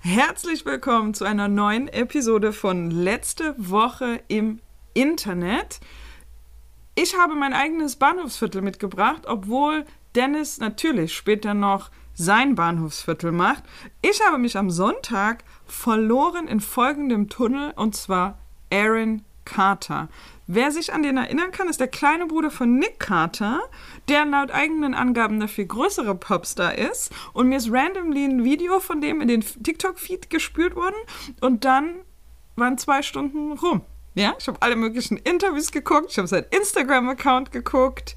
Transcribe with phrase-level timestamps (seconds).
[0.00, 4.60] Herzlich willkommen zu einer neuen Episode von Letzte Woche im
[4.94, 5.80] Internet.
[6.94, 9.84] Ich habe mein eigenes Bahnhofsviertel mitgebracht, obwohl
[10.14, 13.64] Dennis natürlich später noch sein Bahnhofsviertel macht.
[14.00, 18.38] Ich habe mich am Sonntag verloren in folgendem Tunnel und zwar
[18.72, 20.08] Aaron Carter.
[20.46, 23.60] Wer sich an den erinnern kann, ist der kleine Bruder von Nick Carter,
[24.08, 27.12] der laut eigenen Angaben der viel größere Popstar ist.
[27.32, 30.96] Und mir ist randomly ein Video von dem in den TikTok-Feed gespürt worden
[31.40, 31.96] und dann
[32.56, 33.82] waren zwei Stunden rum.
[34.14, 38.16] Ja, ich habe alle möglichen Interviews geguckt, ich habe sein Instagram-Account geguckt.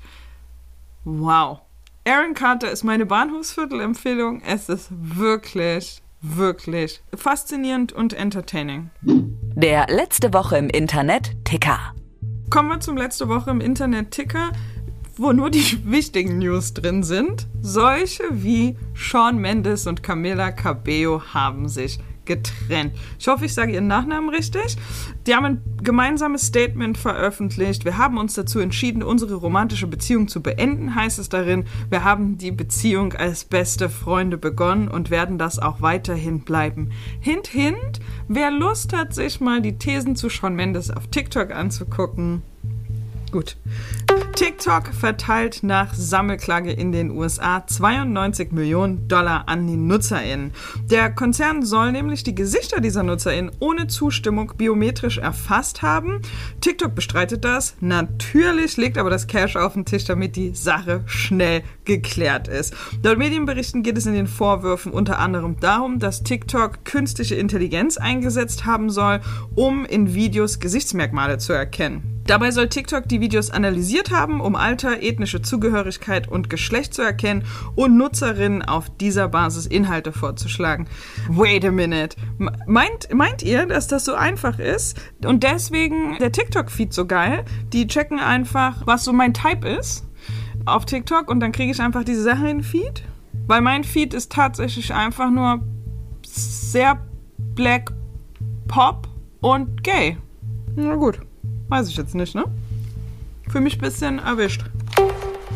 [1.03, 1.59] Wow.
[2.07, 4.41] Aaron Carter ist meine Bahnhofsviertel-Empfehlung.
[4.41, 8.91] Es ist wirklich, wirklich faszinierend und entertaining.
[9.01, 11.93] Der letzte Woche im Internet Ticker.
[12.49, 14.51] Kommen wir zum letzte Woche im Internet Ticker,
[15.17, 17.47] wo nur die wichtigen News drin sind.
[17.61, 22.93] Solche wie Sean Mendes und Camila Cabello haben sich getrennt.
[23.19, 24.77] Ich hoffe, ich sage ihren Nachnamen richtig.
[25.27, 27.85] Die haben ein gemeinsames Statement veröffentlicht.
[27.85, 31.65] Wir haben uns dazu entschieden, unsere romantische Beziehung zu beenden, heißt es darin.
[31.89, 36.91] Wir haben die Beziehung als beste Freunde begonnen und werden das auch weiterhin bleiben.
[37.19, 42.43] Hint, hint, wer Lust hat, sich mal die Thesen zu Sean Mendes auf TikTok anzugucken,
[43.31, 43.55] Gut.
[44.41, 50.51] TikTok verteilt nach Sammelklage in den USA 92 Millionen Dollar an die NutzerInnen.
[50.89, 56.23] Der Konzern soll nämlich die Gesichter dieser NutzerInnen ohne Zustimmung biometrisch erfasst haben.
[56.59, 57.75] TikTok bestreitet das.
[57.81, 62.73] Natürlich legt aber das Cash auf den Tisch, damit die Sache schnell geklärt ist.
[63.03, 68.65] Laut Medienberichten geht es in den Vorwürfen unter anderem darum, dass TikTok künstliche Intelligenz eingesetzt
[68.65, 69.19] haben soll,
[69.53, 72.20] um in Videos Gesichtsmerkmale zu erkennen.
[72.31, 77.43] Dabei soll TikTok die Videos analysiert haben, um Alter, ethnische Zugehörigkeit und Geschlecht zu erkennen
[77.75, 80.87] und Nutzerinnen auf dieser Basis Inhalte vorzuschlagen.
[81.27, 82.15] Wait a minute.
[82.67, 87.43] Meint, meint ihr, dass das so einfach ist und deswegen der TikTok-Feed so geil?
[87.73, 90.05] Die checken einfach, was so mein Type ist
[90.63, 93.03] auf TikTok und dann kriege ich einfach diese Sache in den Feed?
[93.45, 95.65] Weil mein Feed ist tatsächlich einfach nur
[96.25, 96.97] sehr
[97.55, 97.91] black,
[98.69, 99.09] pop
[99.41, 100.15] und gay.
[100.77, 101.19] Na gut.
[101.71, 102.43] Weiß ich jetzt nicht, ne?
[103.47, 104.65] Für mich ein bisschen erwischt.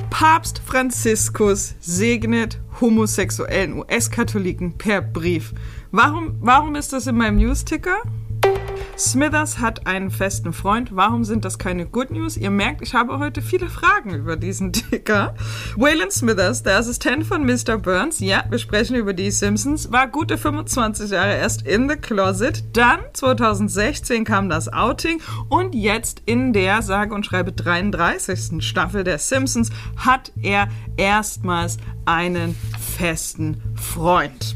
[0.09, 5.54] Papst Franziskus segnet homosexuellen US-Katholiken per Brief.
[5.92, 7.98] Warum, warum ist das in meinem News-Ticker?
[8.97, 10.96] Smithers hat einen festen Freund.
[10.96, 12.38] Warum sind das keine Good News?
[12.38, 15.36] Ihr merkt, ich habe heute viele Fragen über diesen Ticker.
[15.75, 17.78] Waylon Smithers, der Assistent von Mr.
[17.78, 22.63] Burns, ja, wir sprechen über die Simpsons, war gute 25 Jahre erst in the closet.
[22.74, 28.63] Dann 2016 kam das Outing und jetzt in der sage und schreibe 33.
[28.63, 32.56] Staffel der Simpsons hat er erstmals einen
[32.97, 34.56] festen Freund.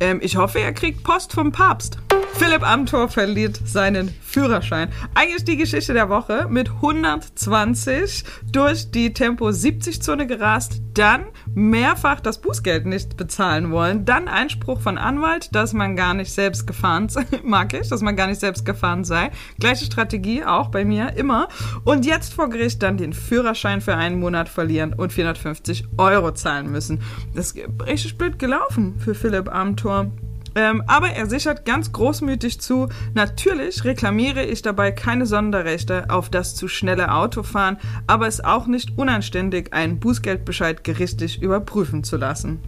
[0.00, 1.98] Ähm, ich hoffe, er kriegt Post vom Papst.
[2.34, 4.90] Philipp Amthor verliert seinen Führerschein.
[5.14, 12.20] Eigentlich die Geschichte der Woche mit 120 durch die Tempo 70 Zone gerast, dann mehrfach
[12.20, 17.08] das Bußgeld nicht bezahlen wollen, dann Einspruch von Anwalt, dass man gar nicht selbst gefahren
[17.08, 19.30] sei, mag ich, dass man gar nicht selbst gefahren sei.
[19.58, 21.48] Gleiche Strategie auch bei mir immer.
[21.84, 26.70] Und jetzt vor Gericht dann den Führerschein für einen Monat verlieren und 450 Euro zahlen
[26.70, 27.00] müssen.
[27.34, 30.10] Das ist richtig blöd gelaufen für Philipp Amthor.
[30.54, 36.54] Ähm, aber er sichert ganz großmütig zu, natürlich reklamiere ich dabei keine Sonderrechte auf das
[36.54, 42.60] zu schnelle Autofahren, aber es ist auch nicht unanständig, einen Bußgeldbescheid gerichtlich überprüfen zu lassen.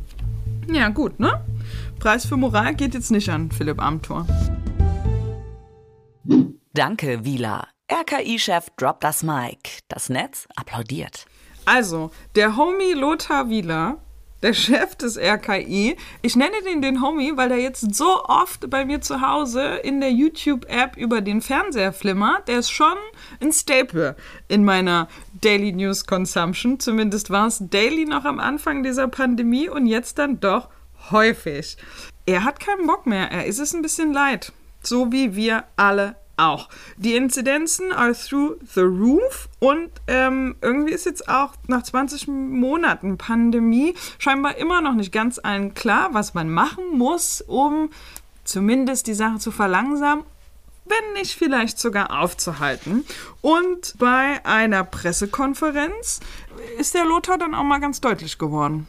[0.69, 1.45] Ja, gut, ne?
[2.01, 4.27] Preis für Moral geht jetzt nicht an Philipp Amthor.
[6.75, 7.69] Danke, Wieler.
[7.91, 9.81] RKI-Chef droppt das Mic.
[9.89, 11.27] Das Netz applaudiert.
[11.65, 13.99] Also, der Homie Lothar Wieler
[14.43, 15.97] der Chef des RKI.
[16.23, 20.01] Ich nenne den den Homie, weil der jetzt so oft bei mir zu Hause in
[20.01, 22.49] der YouTube-App über den Fernseher flimmert.
[22.49, 22.97] Der ist schon
[23.41, 24.17] ein Staple
[24.49, 25.09] in meiner
[25.41, 26.79] Daily News Consumption.
[26.81, 30.69] Zumindest war es daily noch am Anfang dieser Pandemie und jetzt dann doch
[31.11, 31.77] häufig.
[32.27, 33.31] Er hat keinen Bock mehr.
[33.31, 34.53] Er ist es ein bisschen leid.
[34.83, 36.69] So wie wir alle auch.
[36.97, 43.19] Die Inzidenzen are through the roof und ähm, irgendwie ist jetzt auch nach 20 Monaten
[43.19, 47.91] Pandemie scheinbar immer noch nicht ganz allen klar, was man machen muss, um
[48.45, 50.25] zumindest die Sache zu verlangsamen.
[50.89, 53.05] wenn nicht vielleicht sogar aufzuhalten.
[53.41, 56.21] Und bei einer Pressekonferenz
[56.79, 58.87] ist der Lothar dann auch mal ganz deutlich geworden.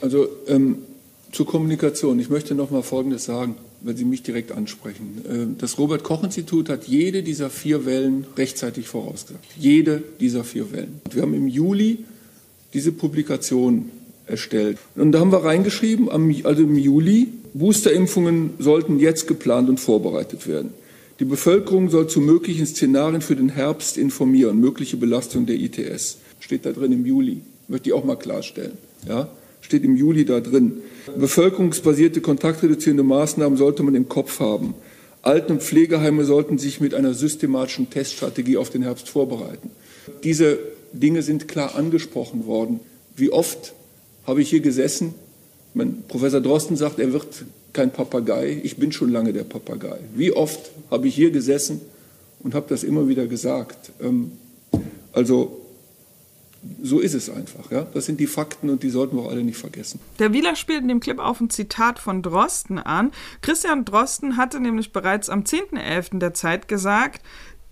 [0.00, 0.82] Also ähm,
[1.30, 2.18] zur Kommunikation.
[2.18, 3.56] Ich möchte noch mal Folgendes sagen,
[3.86, 5.22] wenn Sie mich direkt ansprechen.
[5.28, 9.44] Ähm, das Robert-Koch-Institut hat jede dieser vier Wellen rechtzeitig vorausgesagt.
[9.58, 11.00] Jede dieser vier Wellen.
[11.10, 12.04] Wir haben im Juli
[12.74, 13.90] diese Publikation
[14.26, 14.78] erstellt.
[14.96, 20.70] Und da haben wir reingeschrieben, also im Juli, Boosterimpfungen sollten jetzt geplant und vorbereitet werden.
[21.20, 26.18] Die Bevölkerung soll zu möglichen Szenarien für den Herbst informieren, mögliche Belastung der ITS.
[26.40, 27.40] Steht da drin im Juli.
[27.68, 28.72] Möchte ich auch mal klarstellen.
[29.08, 29.28] Ja?
[29.66, 30.74] Steht im Juli da drin.
[31.18, 34.74] Bevölkerungsbasierte kontaktreduzierende Maßnahmen sollte man im Kopf haben.
[35.22, 39.72] Alten- und Pflegeheime sollten sich mit einer systematischen Teststrategie auf den Herbst vorbereiten.
[40.22, 40.56] Diese
[40.92, 42.78] Dinge sind klar angesprochen worden.
[43.16, 43.74] Wie oft
[44.24, 45.14] habe ich hier gesessen?
[45.74, 47.26] Mein Professor Drosten sagt, er wird
[47.72, 48.60] kein Papagei.
[48.62, 49.98] Ich bin schon lange der Papagei.
[50.14, 51.80] Wie oft habe ich hier gesessen
[52.38, 53.90] und habe das immer wieder gesagt?
[54.00, 54.30] Ähm,
[55.12, 55.55] also
[56.82, 57.70] so ist es einfach.
[57.70, 57.86] Ja?
[57.94, 60.00] Das sind die Fakten und die sollten wir auch alle nicht vergessen.
[60.18, 63.12] Der Wieler spielt in dem Clip auf ein Zitat von Drosten an.
[63.42, 66.18] Christian Drosten hatte nämlich bereits am 10.11.
[66.18, 67.22] der Zeit gesagt,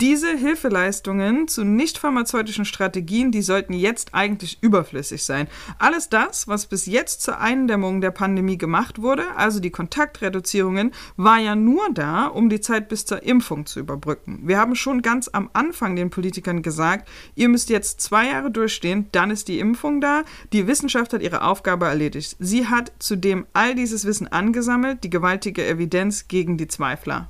[0.01, 5.47] diese Hilfeleistungen zu nicht pharmazeutischen Strategien, die sollten jetzt eigentlich überflüssig sein.
[5.79, 11.39] Alles das, was bis jetzt zur Eindämmung der Pandemie gemacht wurde, also die Kontaktreduzierungen, war
[11.39, 14.41] ja nur da, um die Zeit bis zur Impfung zu überbrücken.
[14.43, 19.09] Wir haben schon ganz am Anfang den Politikern gesagt, ihr müsst jetzt zwei Jahre durchstehen,
[19.13, 20.23] dann ist die Impfung da.
[20.53, 22.37] Die Wissenschaft hat ihre Aufgabe erledigt.
[22.41, 27.29] Sie hat zudem all dieses Wissen angesammelt, die gewaltige Evidenz gegen die Zweifler.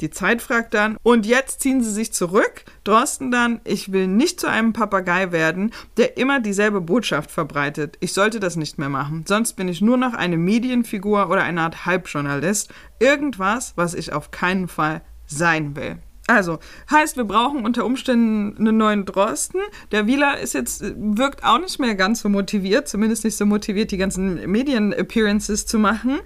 [0.00, 2.64] Die Zeit fragt dann, und jetzt ziehen sie sich zurück.
[2.84, 7.96] Drosten dann, ich will nicht zu einem Papagei werden, der immer dieselbe Botschaft verbreitet.
[8.00, 9.24] Ich sollte das nicht mehr machen.
[9.26, 12.72] Sonst bin ich nur noch eine Medienfigur oder eine Art Halbjournalist.
[13.00, 15.98] Irgendwas, was ich auf keinen Fall sein will.
[16.28, 16.58] Also,
[16.90, 19.62] heißt, wir brauchen unter Umständen einen neuen Drosten.
[19.92, 23.90] Der Wieler ist jetzt, wirkt auch nicht mehr ganz so motiviert, zumindest nicht so motiviert,
[23.92, 26.20] die ganzen Medien-Appearances zu machen.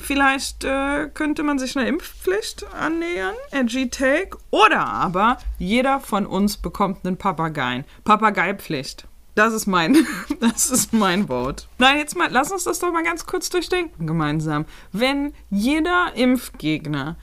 [0.00, 6.56] Vielleicht äh, könnte man sich einer Impfpflicht annähern, edgy Take, oder aber jeder von uns
[6.56, 7.84] bekommt einen Papageien.
[8.02, 9.06] Papageipflicht.
[9.36, 9.96] Das ist mein,
[10.40, 11.66] das ist mein Vote.
[11.78, 14.64] Nein, jetzt mal, lass uns das doch mal ganz kurz durchdenken gemeinsam.
[14.90, 17.16] Wenn jeder Impfgegner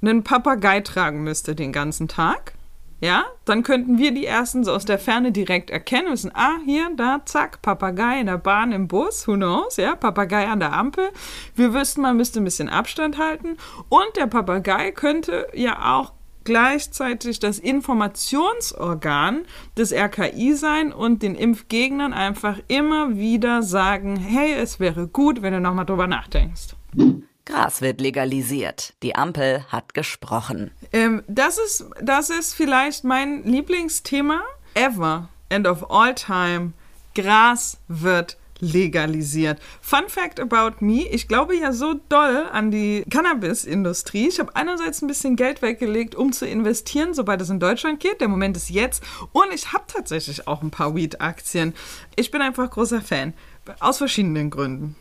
[0.00, 2.54] einen Papagei tragen müsste den ganzen Tag,
[3.00, 6.90] ja, dann könnten wir die ersten so aus der Ferne direkt erkennen, wissen, ah, hier,
[6.96, 11.10] da, zack, Papagei in der Bahn, im Bus, who knows, ja, Papagei an der Ampel.
[11.54, 13.56] Wir wüssten, man müsste ein bisschen Abstand halten
[13.88, 16.12] und der Papagei könnte ja auch
[16.42, 19.44] gleichzeitig das Informationsorgan
[19.76, 25.52] des RKI sein und den Impfgegnern einfach immer wieder sagen, hey, es wäre gut, wenn
[25.52, 26.74] du nochmal drüber nachdenkst.
[27.48, 28.92] Gras wird legalisiert.
[29.02, 30.70] Die Ampel hat gesprochen.
[30.92, 34.42] Ähm, das, ist, das ist vielleicht mein Lieblingsthema
[34.74, 36.72] ever and of all time.
[37.14, 39.60] Gras wird legalisiert.
[39.80, 44.28] Fun Fact about me, ich glaube ja so doll an die Cannabis-Industrie.
[44.28, 48.20] Ich habe einerseits ein bisschen Geld weggelegt, um zu investieren, sobald es in Deutschland geht.
[48.20, 49.02] Der Moment ist jetzt.
[49.32, 51.74] Und ich habe tatsächlich auch ein paar Weed-Aktien.
[52.14, 53.32] Ich bin einfach großer Fan.
[53.80, 54.96] Aus verschiedenen Gründen.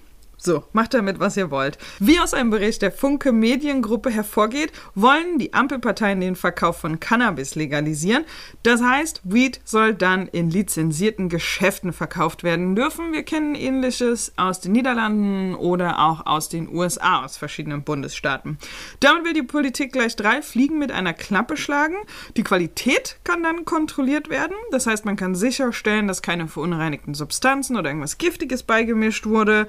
[0.48, 1.78] So, macht damit, was ihr wollt.
[2.00, 7.56] Wie aus einem Bericht der Funke Mediengruppe hervorgeht, wollen die Ampelparteien den Verkauf von Cannabis
[7.56, 8.24] legalisieren.
[8.64, 13.12] Das heißt, Weed soll dann in lizenzierten Geschäften verkauft werden dürfen.
[13.12, 18.58] Wir kennen ähnliches aus den Niederlanden oder auch aus den USA, aus verschiedenen Bundesstaaten.
[19.02, 21.98] Damit will die Politik gleich drei Fliegen mit einer Klappe schlagen.
[22.38, 24.56] Die Qualität kann dann kontrolliert werden.
[24.72, 29.68] Das heißt, man kann sicherstellen, dass keine verunreinigten Substanzen oder irgendwas Giftiges beigemischt wurde.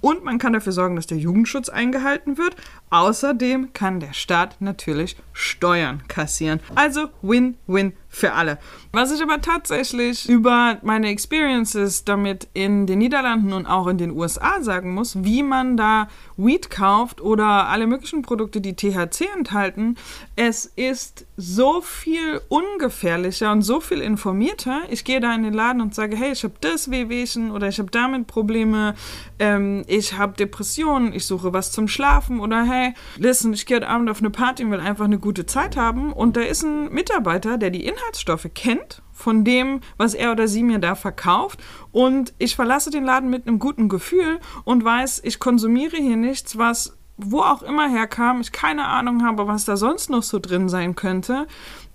[0.00, 2.56] Und man kann dafür sorgen, dass der Jugendschutz eingehalten wird.
[2.90, 6.60] Außerdem kann der Staat natürlich Steuern kassieren.
[6.74, 8.58] Also Win-Win für alle.
[8.92, 14.10] Was ich aber tatsächlich über meine Experiences damit in den Niederlanden und auch in den
[14.10, 19.96] USA sagen muss, wie man da Weed kauft oder alle möglichen Produkte, die THC enthalten,
[20.34, 24.80] es ist so viel ungefährlicher und so viel informierter.
[24.90, 27.78] Ich gehe da in den Laden und sage, hey, ich habe das Wehwehchen oder ich
[27.78, 28.94] habe damit Probleme,
[29.38, 33.88] ähm, ich habe Depressionen, ich suche was zum Schlafen oder hey, listen, ich gehe heute
[33.88, 36.92] Abend auf eine Party und will einfach eine gute Zeit haben und da ist ein
[36.92, 41.60] Mitarbeiter, der die Inhaltsstoffe kennt von dem, was er oder sie mir da verkauft.
[41.92, 46.56] Und ich verlasse den Laden mit einem guten Gefühl und weiß, ich konsumiere hier nichts,
[46.58, 50.70] was wo auch immer herkam, ich keine Ahnung habe, was da sonst noch so drin
[50.70, 51.46] sein könnte.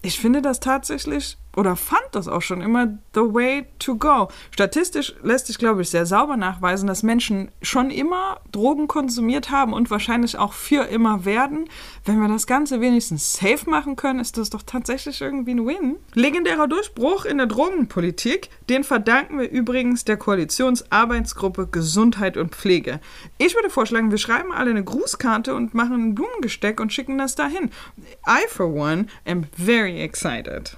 [0.01, 4.29] Ich finde das tatsächlich oder fand das auch schon immer the way to go.
[4.51, 9.73] Statistisch lässt sich, glaube ich, sehr sauber nachweisen, dass Menschen schon immer Drogen konsumiert haben
[9.73, 11.69] und wahrscheinlich auch für immer werden.
[12.03, 15.95] Wenn wir das Ganze wenigstens safe machen können, ist das doch tatsächlich irgendwie ein Win.
[16.13, 22.99] Legendärer Durchbruch in der Drogenpolitik, den verdanken wir übrigens der Koalitionsarbeitsgruppe Gesundheit und Pflege.
[23.37, 27.35] Ich würde vorschlagen, wir schreiben alle eine Grußkarte und machen ein Blumengesteck und schicken das
[27.35, 27.71] dahin.
[28.27, 30.77] I, for one, am very excited.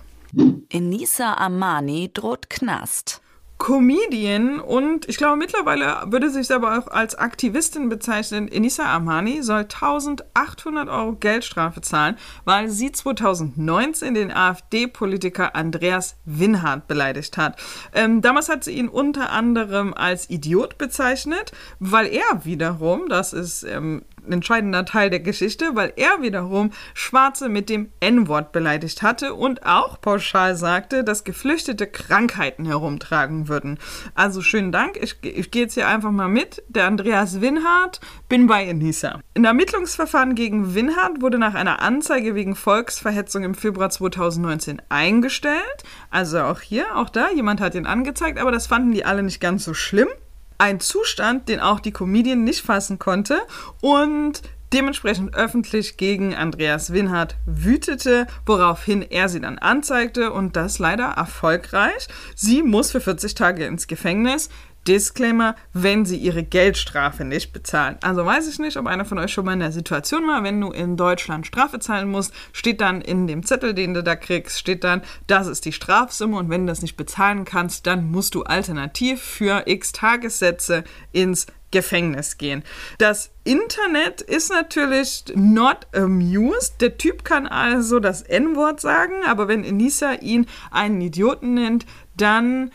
[0.70, 3.22] Enisa Amani droht Knast.
[3.58, 8.48] Comedian und ich glaube mittlerweile würde sich aber auch als Aktivistin bezeichnen.
[8.48, 17.38] Enisa Amani soll 1800 Euro Geldstrafe zahlen, weil sie 2019 den AfD-Politiker Andreas Winhardt beleidigt
[17.38, 17.58] hat.
[17.94, 23.64] Ähm, damals hat sie ihn unter anderem als Idiot bezeichnet, weil er wiederum, das ist
[23.64, 24.04] ähm,
[24.34, 30.00] entscheidender Teil der Geschichte, weil er wiederum Schwarze mit dem N-Wort beleidigt hatte und auch
[30.02, 33.80] pauschal sagte, dass Geflüchtete Krankheiten herumtragen würden.
[34.16, 34.98] Also schönen Dank.
[35.02, 36.64] Ich, ich gehe jetzt hier einfach mal mit.
[36.68, 39.20] Der Andreas Winhardt, bin bei Enisa.
[39.36, 45.84] Ein Ermittlungsverfahren gegen Winhardt wurde nach einer Anzeige wegen Volksverhetzung im Februar 2019 eingestellt.
[46.10, 49.40] Also auch hier, auch da, jemand hat ihn angezeigt, aber das fanden die alle nicht
[49.40, 50.10] ganz so schlimm
[50.58, 53.40] ein Zustand, den auch die Comedian nicht fassen konnte
[53.82, 54.42] und
[54.74, 62.08] dementsprechend öffentlich gegen Andreas Winhardt wütete, woraufhin er sie dann anzeigte und das leider erfolgreich.
[62.36, 64.50] Sie muss für 40 Tage ins Gefängnis.
[64.88, 67.98] Disclaimer, wenn sie ihre Geldstrafe nicht bezahlen.
[68.02, 70.62] Also weiß ich nicht, ob einer von euch schon mal in der Situation war, wenn
[70.62, 74.60] du in Deutschland Strafe zahlen musst, steht dann in dem Zettel, den du da kriegst,
[74.60, 78.36] steht dann, das ist die Strafsumme und wenn du das nicht bezahlen kannst, dann musst
[78.36, 82.64] du alternativ für x Tagessätze ins Gefängnis gehen.
[82.98, 86.82] Das Internet ist natürlich not amused.
[86.82, 92.72] Der Typ kann also das N-Wort sagen, aber wenn Enisa ihn einen Idioten nennt, dann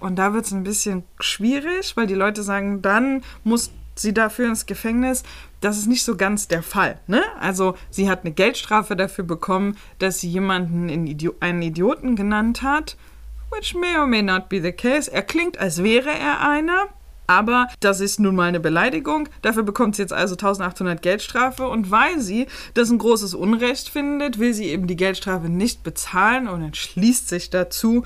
[0.00, 4.48] und da wird es ein bisschen schwierig, weil die Leute sagen, dann muss sie dafür
[4.48, 5.22] ins Gefängnis.
[5.60, 6.98] Das ist nicht so ganz der Fall.
[7.06, 7.22] Ne?
[7.40, 10.90] Also sie hat eine Geldstrafe dafür bekommen, dass sie jemanden
[11.40, 12.96] einen Idioten genannt hat,
[13.52, 15.10] which may or may not be the case.
[15.10, 16.88] Er klingt, als wäre er einer.
[17.26, 19.30] Aber das ist nun mal eine Beleidigung.
[19.40, 21.66] Dafür bekommt sie jetzt also 1800 Geldstrafe.
[21.66, 26.48] Und weil sie das ein großes Unrecht findet, will sie eben die Geldstrafe nicht bezahlen
[26.48, 28.04] und entschließt sich dazu,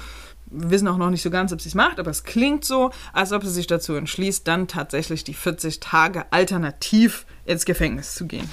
[0.50, 2.90] wir wissen auch noch nicht so ganz, ob sie es macht, aber es klingt so,
[3.12, 8.26] als ob sie sich dazu entschließt, dann tatsächlich die 40 Tage alternativ ins Gefängnis zu
[8.26, 8.48] gehen.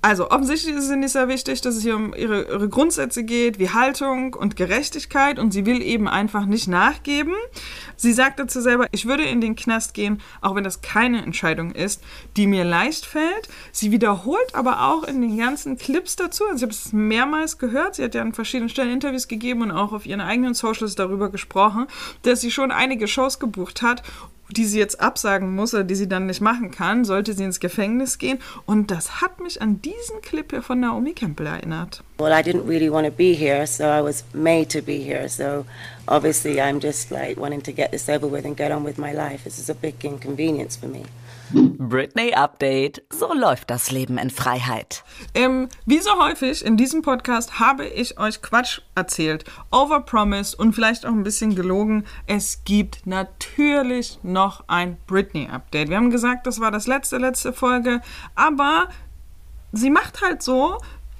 [0.00, 3.58] Also offensichtlich ist es nicht sehr wichtig, dass es hier um ihre, ihre, Grundsätze geht,
[3.58, 7.34] wie Haltung und Gerechtigkeit und sie will eben einfach nicht nachgeben.
[7.96, 11.72] Sie sagt dazu selber, ich würde in den Knast gehen, auch wenn das keine Entscheidung
[11.72, 12.00] ist,
[12.36, 13.48] die mir leicht fällt.
[13.72, 17.96] Sie wiederholt aber auch in den ganzen Clips dazu, also ich habe es mehrmals gehört,
[17.96, 21.28] sie hat ja an verschiedenen Stellen Interviews gegeben und auch auf ihren eigenen Socials darüber
[21.28, 21.88] gesprochen,
[22.22, 24.04] dass sie schon einige Shows gebucht hat
[24.50, 27.60] die sie jetzt absagen muss oder die sie dann nicht machen kann, sollte sie ins
[27.60, 28.38] Gefängnis gehen.
[28.66, 32.02] Und das hat mich an diesen Clip hier von Naomi Campbell erinnert.
[32.18, 35.28] Well, I didn't really want to be here, so I was made to be here.
[35.28, 35.64] So
[36.06, 39.12] obviously I'm just like wanting to get this over with and get on with my
[39.12, 39.44] life.
[39.44, 41.04] This is a big inconvenience for me.
[41.52, 43.02] Britney Update.
[43.10, 45.04] So läuft das Leben in Freiheit.
[45.34, 51.06] Ähm, wie so häufig in diesem Podcast habe ich euch Quatsch erzählt, overpromised und vielleicht
[51.06, 52.04] auch ein bisschen gelogen.
[52.26, 55.88] Es gibt natürlich noch ein Britney Update.
[55.88, 58.00] Wir haben gesagt, das war das letzte, letzte Folge,
[58.34, 58.88] aber
[59.72, 60.78] sie macht halt so,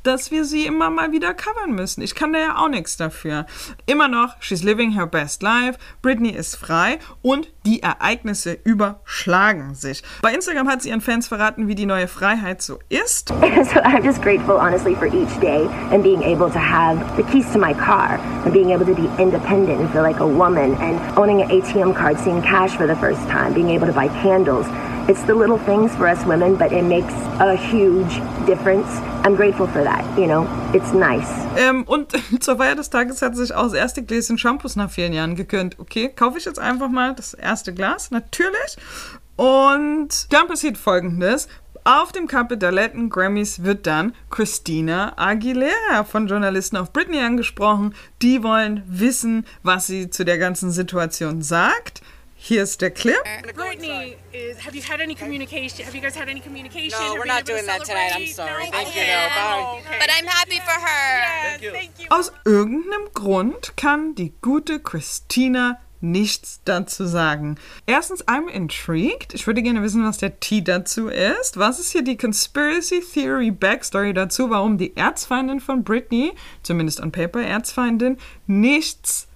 [0.08, 2.00] dass wir sie immer mal wieder covern müssen.
[2.00, 3.44] Ich kann da ja auch nichts dafür.
[3.84, 10.02] Immer noch, she's living her best life, Britney ist frei und die Ereignisse überschlagen sich.
[10.22, 13.28] Bei Instagram hat sie ihren Fans verraten, wie die neue Freiheit so ist.
[13.28, 13.34] so
[13.80, 17.58] I'm just grateful, honestly, for each day and being able to have the keys to
[17.58, 21.42] my car and being able to be independent and feel like a woman and owning
[21.42, 24.66] an ATM card, seeing cash for the first time, being able to buy candles.
[25.08, 28.86] It's the little things for us women, but it makes a huge difference.
[29.24, 30.46] I'm grateful for that, you know.
[30.74, 31.26] It's nice.
[31.56, 35.14] Ähm, und zur Feier des Tages hat sich auch das erste Gläschen Shampoos nach vielen
[35.14, 35.78] Jahren gegönnt.
[35.78, 38.76] Okay, kaufe ich jetzt einfach mal das erste Glas, natürlich.
[39.36, 41.48] Und dann passiert folgendes.
[41.84, 47.94] Auf dem Cover der Latin Grammys wird dann Christina Aguilera von Journalisten auf Britney angesprochen.
[48.20, 52.02] Die wollen wissen, was sie zu der ganzen Situation sagt.
[52.40, 53.26] Here's the clip.
[53.54, 55.84] Brittany, is, have you had any communication?
[55.84, 56.98] Have you guys had any communication?
[56.98, 58.12] No, we're not doing that tonight.
[58.14, 58.64] I'm sorry.
[58.64, 58.70] No?
[58.70, 59.02] Thank you.
[59.02, 59.28] Yeah.
[59.28, 59.64] No, bye.
[59.66, 59.98] Oh, okay.
[59.98, 61.58] But I'm happy for her.
[61.60, 62.06] Yes, thank you.
[62.10, 67.56] Aus irgendeinem Grund kann die gute Christina nichts dazu sagen.
[67.86, 69.34] Erstens, I'm intrigued.
[69.34, 71.58] Ich würde gerne wissen, was der T dazu ist.
[71.58, 77.10] Was ist hier die Conspiracy Theory Backstory dazu, warum die Erzfeindin von Britney, zumindest on
[77.10, 78.16] paper Erzfeindin,
[78.46, 79.27] nichts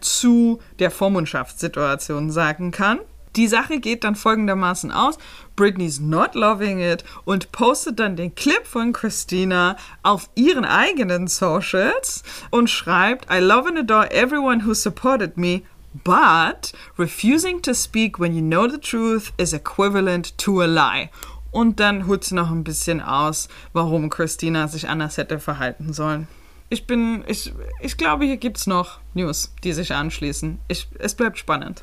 [0.00, 3.00] zu der Vormundschaftssituation sagen kann?
[3.36, 5.16] Die Sache geht dann folgendermaßen aus.
[5.54, 12.24] Britney's not loving it und postet dann den Clip von Christina auf ihren eigenen Socials
[12.50, 15.62] und schreibt, I love and adore everyone who supported me,
[16.02, 21.10] but refusing to speak when you know the truth is equivalent to a lie.
[21.52, 26.28] Und dann holt sie noch ein bisschen aus, warum Christina sich anders hätte verhalten sollen.
[26.72, 30.60] Ich bin, ich, ich glaube, hier gibt es noch News, die sich anschließen.
[30.68, 31.82] Ich, es bleibt spannend.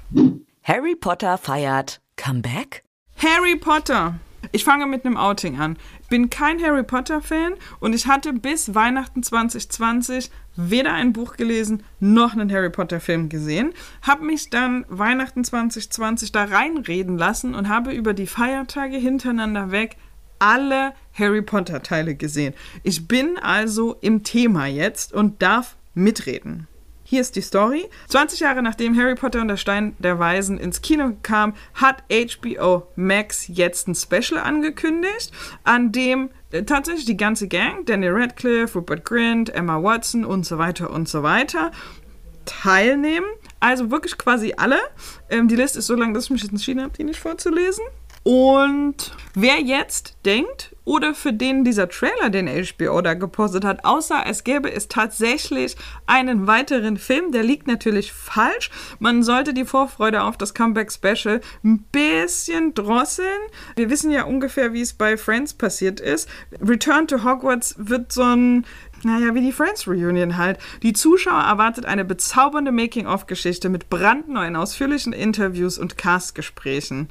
[0.64, 2.86] Harry Potter feiert Comeback?
[3.18, 4.18] Harry Potter.
[4.54, 5.78] Ich fange mit einem Outing an.
[6.10, 12.32] Bin kein Harry Potter-Fan und ich hatte bis Weihnachten 2020 weder ein Buch gelesen noch
[12.32, 13.74] einen Harry Potter-Film gesehen.
[14.04, 19.98] Habe mich dann Weihnachten 2020 da reinreden lassen und habe über die Feiertage hintereinander weg
[20.40, 22.54] alle Harry Potter-Teile gesehen.
[22.84, 26.68] Ich bin also im Thema jetzt und darf mitreden.
[27.10, 27.86] Hier ist die Story.
[28.10, 32.86] 20 Jahre nachdem Harry Potter und der Stein der Weisen ins Kino kam, hat HBO
[32.98, 35.32] Max jetzt ein Special angekündigt,
[35.64, 40.58] an dem äh, tatsächlich die ganze Gang, Daniel Radcliffe, Rupert Grint, Emma Watson und so
[40.58, 41.72] weiter und so weiter,
[42.44, 43.28] teilnehmen.
[43.62, 44.80] Also wirklich quasi alle.
[45.30, 47.86] Ähm, die Liste ist so lang, dass ich mich jetzt entschieden habe, die nicht vorzulesen.
[48.28, 54.24] Und wer jetzt denkt, oder für den dieser Trailer, den HBO da gepostet hat, außer
[54.26, 58.70] es gäbe es tatsächlich einen weiteren Film, der liegt natürlich falsch.
[59.00, 63.28] Man sollte die Vorfreude auf das Comeback Special ein bisschen drosseln.
[63.78, 66.28] Wir wissen ja ungefähr, wie es bei Friends passiert ist.
[66.62, 68.66] Return to Hogwarts wird so ein
[69.04, 70.60] naja, wie die Friends Reunion halt.
[70.84, 77.10] Die Zuschauer erwartet eine bezaubernde Making-of-Geschichte mit brandneuen, ausführlichen Interviews und Castgesprächen.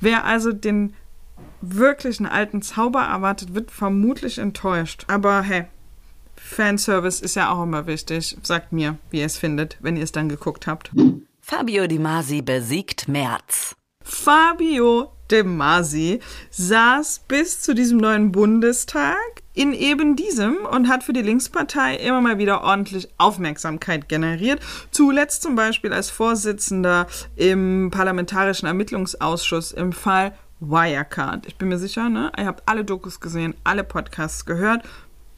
[0.00, 0.94] Wer also den
[1.60, 5.04] wirklichen alten Zauber erwartet, wird vermutlich enttäuscht.
[5.08, 5.66] Aber hey,
[6.36, 8.36] Fanservice ist ja auch immer wichtig.
[8.42, 10.90] Sagt mir, wie ihr es findet, wenn ihr es dann geguckt habt.
[11.40, 13.74] Fabio Di Masi besiegt Merz.
[14.02, 16.20] Fabio De Masi
[16.50, 22.20] saß bis zu diesem neuen Bundestag in eben diesem und hat für die Linkspartei immer
[22.20, 24.60] mal wieder ordentlich Aufmerksamkeit generiert.
[24.90, 31.46] Zuletzt zum Beispiel als Vorsitzender im Parlamentarischen Ermittlungsausschuss im Fall Wirecard.
[31.46, 32.30] Ich bin mir sicher, ne?
[32.38, 34.82] Ihr habt alle Dokus gesehen, alle Podcasts gehört.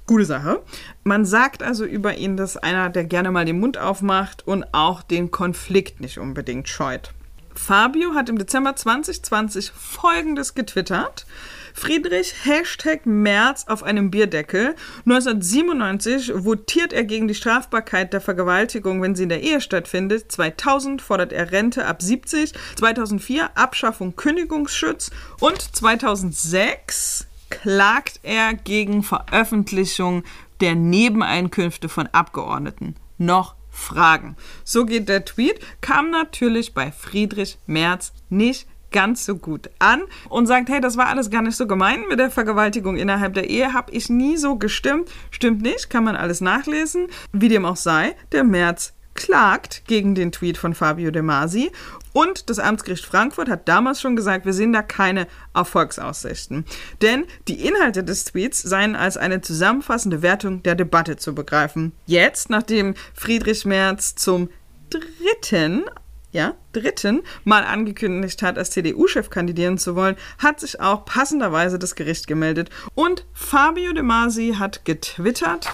[0.06, 0.60] Gute Sache.
[1.04, 5.02] Man sagt also über ihn, dass einer, der gerne mal den Mund aufmacht und auch
[5.02, 7.12] den Konflikt nicht unbedingt scheut.
[7.54, 11.26] Fabio hat im Dezember 2020 folgendes getwittert.
[11.74, 14.74] Friedrich Hashtag Merz auf einem Bierdeckel.
[15.06, 20.30] 1997 votiert er gegen die Strafbarkeit der Vergewaltigung, wenn sie in der Ehe stattfindet.
[20.30, 22.52] 2000 fordert er Rente ab 70.
[22.76, 25.10] 2004 Abschaffung Kündigungsschutz.
[25.40, 30.24] Und 2006 klagt er gegen Veröffentlichung
[30.60, 32.96] der Nebeneinkünfte von Abgeordneten.
[33.18, 34.36] Noch Fragen.
[34.62, 40.46] So geht der Tweet, kam natürlich bei Friedrich Merz nicht ganz so gut an und
[40.46, 43.72] sagt, hey, das war alles gar nicht so gemein mit der Vergewaltigung innerhalb der Ehe,
[43.72, 45.10] habe ich nie so gestimmt.
[45.30, 47.08] Stimmt nicht, kann man alles nachlesen.
[47.32, 51.70] Wie dem auch sei, der März klagt gegen den Tweet von Fabio De Masi
[52.12, 56.64] und das Amtsgericht Frankfurt hat damals schon gesagt, wir sehen da keine Erfolgsaussichten.
[57.02, 61.92] Denn die Inhalte des Tweets seien als eine zusammenfassende Wertung der Debatte zu begreifen.
[62.04, 64.50] Jetzt, nachdem Friedrich Merz zum
[64.90, 65.84] dritten
[66.32, 71.94] ja, dritten Mal angekündigt hat, als CDU-Chef kandidieren zu wollen, hat sich auch passenderweise das
[71.94, 72.70] Gericht gemeldet.
[72.94, 75.68] Und Fabio De Masi hat getwittert,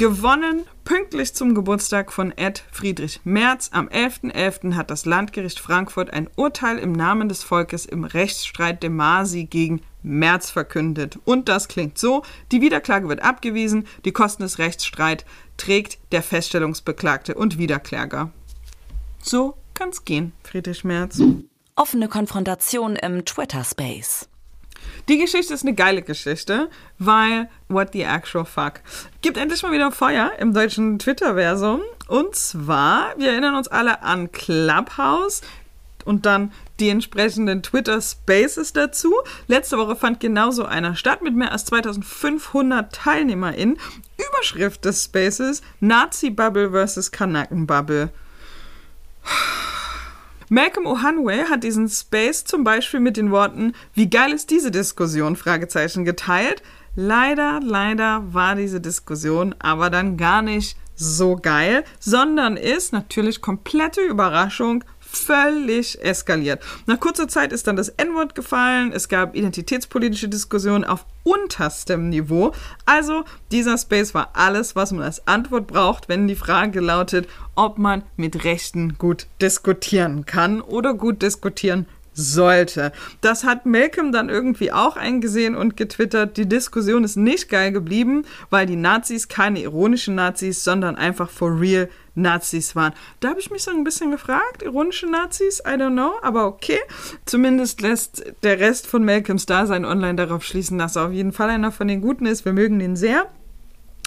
[0.00, 3.68] gewonnen pünktlich zum Geburtstag von Ed Friedrich Merz.
[3.70, 4.32] Am 11.11.
[4.32, 4.74] .11.
[4.74, 9.82] hat das Landgericht Frankfurt ein Urteil im Namen des Volkes im Rechtsstreit De Masi gegen
[10.02, 11.18] Merz verkündet.
[11.26, 15.26] Und das klingt so, die Wiederklage wird abgewiesen, die Kosten des Rechtsstreits
[15.58, 18.30] trägt der Feststellungsbeklagte und Wiederkläger.
[19.22, 21.20] So kann's gehen, Friedrich Merz.
[21.76, 24.30] Offene Konfrontation im Twitter-Space.
[25.08, 28.80] Die Geschichte ist eine geile Geschichte, weil what the actual fuck.
[29.22, 31.80] Gibt endlich mal wieder Feuer im deutschen Twitter-Versum.
[32.08, 35.42] Und zwar, wir erinnern uns alle an Clubhouse
[36.04, 39.14] und dann die entsprechenden Twitter Spaces dazu.
[39.46, 43.78] Letzte Woche fand genauso einer statt mit mehr als 2500 TeilnehmerInnen.
[44.16, 48.10] Überschrift des Spaces: Nazi-Bubble versus Kanaken-Bubble.
[50.52, 55.36] Malcolm Ohanwe hat diesen Space zum Beispiel mit den Worten Wie geil ist diese Diskussion?
[55.36, 56.64] Fragezeichen geteilt.
[56.96, 64.00] Leider, leider war diese Diskussion aber dann gar nicht so geil, sondern ist natürlich komplette
[64.00, 64.82] Überraschung
[65.12, 66.62] völlig eskaliert.
[66.86, 72.52] Nach kurzer Zeit ist dann das N-Wort gefallen, es gab identitätspolitische Diskussionen auf unterstem Niveau.
[72.86, 77.78] Also dieser Space war alles, was man als Antwort braucht, wenn die Frage lautet, ob
[77.78, 81.86] man mit Rechten gut diskutieren kann oder gut diskutieren
[82.20, 82.92] sollte.
[83.20, 88.24] Das hat Malcolm dann irgendwie auch eingesehen und getwittert, die Diskussion ist nicht geil geblieben,
[88.50, 92.92] weil die Nazis keine ironischen Nazis, sondern einfach for real Nazis waren.
[93.20, 96.78] Da habe ich mich so ein bisschen gefragt, ironische Nazis, I don't know, aber okay.
[97.24, 101.48] Zumindest lässt der Rest von Malcolms Dasein online darauf schließen, dass er auf jeden Fall
[101.48, 102.44] einer von den Guten ist.
[102.44, 103.28] Wir mögen ihn sehr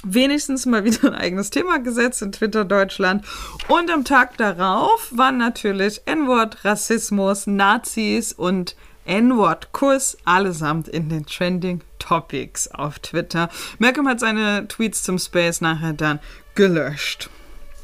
[0.03, 3.25] wenigstens mal wieder ein eigenes Thema gesetzt in Twitter Deutschland.
[3.67, 11.81] Und am Tag darauf waren natürlich N-Wort, Rassismus, Nazis und N-Wort-Kuss allesamt in den Trending
[11.99, 13.49] Topics auf Twitter.
[13.79, 16.19] Malcolm hat seine Tweets zum Space nachher dann
[16.55, 17.29] gelöscht.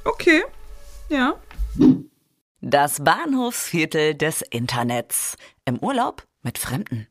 [0.03, 0.43] Okay,
[1.09, 1.35] ja.
[2.61, 5.37] Das Bahnhofsviertel des Internets.
[5.65, 7.07] Im Urlaub mit Fremden.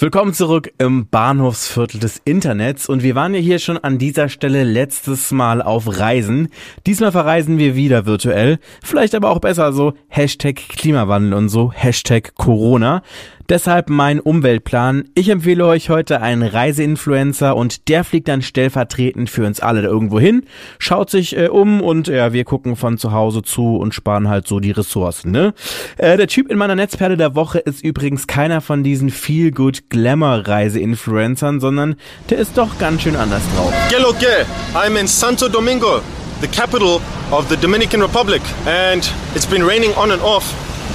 [0.00, 4.62] Willkommen zurück im Bahnhofsviertel des Internets und wir waren ja hier schon an dieser Stelle
[4.62, 6.50] letztes Mal auf Reisen.
[6.86, 12.36] Diesmal verreisen wir wieder virtuell, vielleicht aber auch besser so Hashtag Klimawandel und so Hashtag
[12.36, 13.02] Corona.
[13.48, 15.04] Deshalb mein Umweltplan.
[15.14, 20.20] Ich empfehle euch heute einen Reiseinfluencer und der fliegt dann stellvertretend für uns alle irgendwo
[20.20, 20.44] hin,
[20.78, 24.46] schaut sich äh, um und ja, wir gucken von zu Hause zu und sparen halt
[24.46, 25.54] so die Ressourcen, ne?
[25.96, 29.88] Äh, der Typ in meiner Netzperle der Woche ist übrigens keiner von diesen feel good
[29.88, 31.96] Glamour Reiseinfluencern, sondern
[32.28, 33.72] der ist doch ganz schön anders drauf.
[33.88, 34.44] Que?
[34.74, 36.02] I'm in Santo Domingo,
[36.42, 40.52] the capital of the Dominican Republic, and it's been raining on and off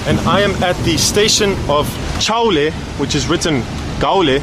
[0.07, 1.87] and I am at the station of
[2.19, 3.63] Chaule, which is written
[3.99, 4.41] Gaule.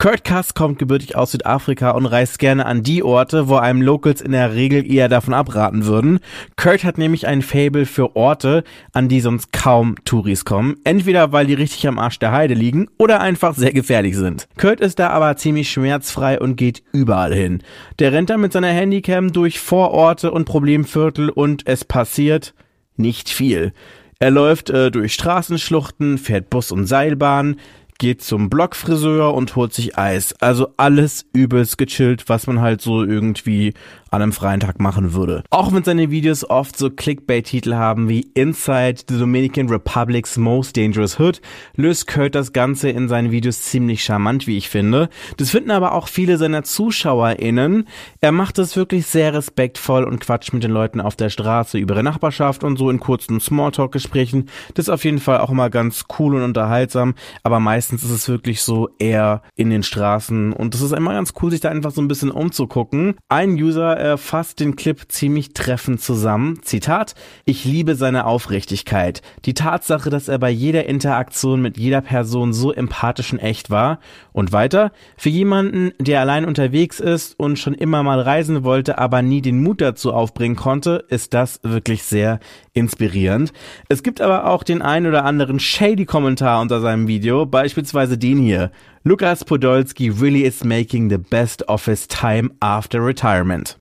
[0.00, 4.20] Kurt Kass kommt gebürtig aus Südafrika und reist gerne an die Orte, wo einem Locals
[4.20, 6.20] in der Regel eher davon abraten würden.
[6.56, 10.76] Kurt hat nämlich ein Fable für Orte, an die sonst kaum Touris kommen.
[10.84, 14.46] Entweder weil die richtig am Arsch der Heide liegen oder einfach sehr gefährlich sind.
[14.56, 17.64] Kurt ist da aber ziemlich schmerzfrei und geht überall hin.
[17.98, 22.54] Der rennt dann mit seiner Handycam durch Vororte und Problemviertel und es passiert
[22.98, 23.72] nicht viel.
[24.20, 27.60] Er läuft äh, durch Straßenschluchten, fährt Bus und Seilbahn,
[27.98, 30.32] geht zum Blockfriseur und holt sich Eis.
[30.40, 33.74] Also alles übelst gechillt, was man halt so irgendwie
[34.10, 35.42] an einem freien Tag machen würde.
[35.50, 41.18] Auch wenn seine Videos oft so Clickbait-Titel haben wie Inside the Dominican Republic's Most Dangerous
[41.18, 41.40] Hood,
[41.74, 45.08] löst Kurt das Ganze in seinen Videos ziemlich charmant, wie ich finde.
[45.36, 47.86] Das finden aber auch viele seiner ZuschauerInnen.
[48.20, 51.94] Er macht es wirklich sehr respektvoll und quatscht mit den Leuten auf der Straße über
[51.94, 54.48] ihre Nachbarschaft und so in kurzen Smalltalk-Gesprächen.
[54.74, 58.28] Das ist auf jeden Fall auch immer ganz cool und unterhaltsam, aber meistens ist es
[58.28, 61.90] wirklich so eher in den Straßen und das ist immer ganz cool, sich da einfach
[61.90, 63.14] so ein bisschen umzugucken.
[63.30, 66.60] Ein User äh, fasst den Clip ziemlich treffend zusammen.
[66.62, 67.14] Zitat,
[67.46, 69.22] ich liebe seine Aufrichtigkeit.
[69.46, 74.00] Die Tatsache, dass er bei jeder Interaktion mit jeder Person so empathisch und echt war.
[74.32, 79.22] Und weiter, für jemanden, der allein unterwegs ist und schon immer mal reisen wollte, aber
[79.22, 82.38] nie den Mut dazu aufbringen konnte, ist das wirklich sehr
[82.74, 83.52] inspirierend.
[83.88, 88.38] Es gibt aber auch den einen oder anderen shady Kommentar unter seinem Video, beispielsweise den
[88.38, 88.70] hier.
[89.04, 93.78] Lukas Podolski really is making the best of his time after retirement.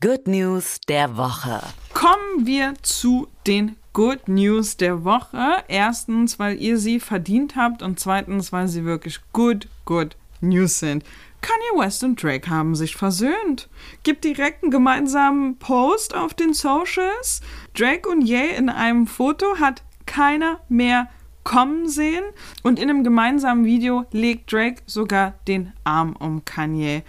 [0.00, 1.60] Good News der Woche.
[1.94, 5.62] Kommen wir zu den Good News der Woche.
[5.68, 11.04] Erstens, weil ihr sie verdient habt und zweitens, weil sie wirklich good, good News sind.
[11.40, 13.68] Kanye West und Drake haben sich versöhnt.
[14.02, 17.40] Gibt direkt einen gemeinsamen Post auf den Socials.
[17.74, 21.08] Drake und Ye in einem Foto hat keiner mehr
[21.44, 22.24] kommen sehen
[22.62, 27.02] und in einem gemeinsamen Video legt Drake sogar den Arm um Kanye.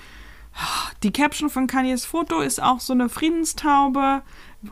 [1.02, 4.22] Die Caption von Kanyes Foto ist auch so eine Friedenstaube.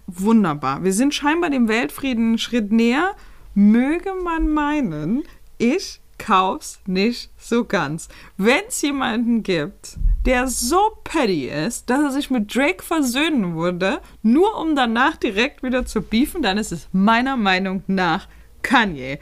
[0.08, 0.84] Wunderbar.
[0.84, 3.16] Wir sind scheinbar dem Weltfrieden einen Schritt näher.
[3.54, 5.24] Möge man meinen,
[5.58, 8.08] ich kauf's nicht so ganz.
[8.38, 14.02] Wenn es jemanden gibt, der so petty ist, dass er sich mit Drake versöhnen würde,
[14.22, 18.28] nur um danach direkt wieder zu beefen, dann ist es meiner Meinung nach
[18.62, 19.20] Kanye.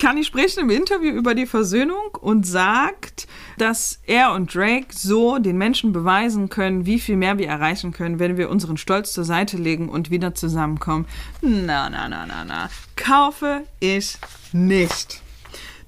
[0.00, 5.58] Kanye spricht im Interview über die Versöhnung und sagt, dass er und Drake so den
[5.58, 9.58] Menschen beweisen können, wie viel mehr wir erreichen können, wenn wir unseren Stolz zur Seite
[9.58, 11.06] legen und wieder zusammenkommen.
[11.42, 12.70] Na, na, na, na, na.
[12.96, 14.16] Kaufe ich
[14.52, 15.20] nicht.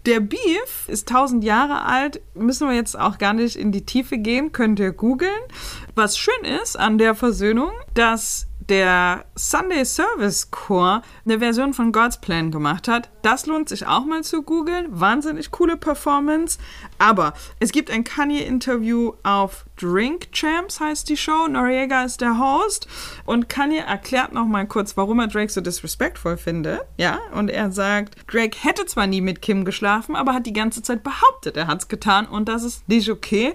[0.04, 4.18] Der Beef ist 1000 Jahre alt, müssen wir jetzt auch gar nicht in die Tiefe
[4.18, 5.30] gehen, könnt ihr googeln.
[5.94, 12.18] Was schön ist an der Versöhnung, dass der Sunday Service Chor eine Version von God's
[12.18, 13.10] Plan gemacht hat.
[13.20, 14.86] Das lohnt sich auch mal zu googeln.
[14.88, 16.58] Wahnsinnig coole Performance.
[16.96, 21.48] Aber es gibt ein Kanye-Interview auf Drink Champs, heißt die Show.
[21.48, 22.88] Noriega ist der Host.
[23.26, 26.80] Und Kanye erklärt noch mal kurz, warum er Drake so disrespectful findet.
[26.96, 30.80] Ja, und er sagt, Drake hätte zwar nie mit Kim geschlafen, aber hat die ganze
[30.80, 33.52] Zeit behauptet, er hat's getan und das ist nicht okay.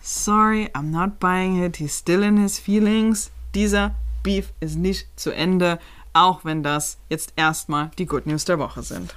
[0.00, 1.76] Sorry, I'm not buying it.
[1.76, 3.30] He's still in his feelings.
[3.54, 5.78] Dieser Beef ist nicht zu Ende,
[6.12, 9.14] auch wenn das jetzt erstmal die Good News der Woche sind.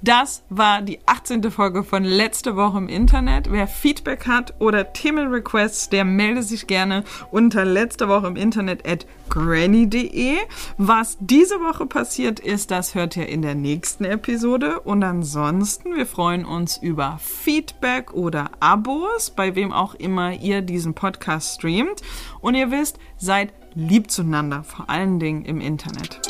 [0.00, 1.50] Das war die 18.
[1.50, 3.50] Folge von letzte Woche im Internet.
[3.50, 9.06] Wer Feedback hat oder Themenrequests, der melde sich gerne unter letzte Woche im Internet at
[9.28, 10.38] granny.de.
[10.78, 14.80] Was diese Woche passiert ist, das hört ihr in der nächsten Episode.
[14.80, 20.94] Und ansonsten, wir freuen uns über Feedback oder Abos, bei wem auch immer ihr diesen
[20.94, 22.00] Podcast streamt.
[22.40, 26.20] Und ihr wisst, seid lieb zueinander, vor allen Dingen im Internet.